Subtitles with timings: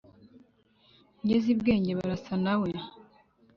[1.21, 2.69] ngeze i bwenge barasa na we.